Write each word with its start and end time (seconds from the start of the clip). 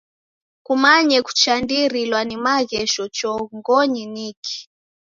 Kumanye 0.65 1.17
kuchandirilwa 1.25 2.19
ni 2.27 2.35
maghesho 2.45 3.03
chongonyi 3.17 4.03
niki. 4.13 4.57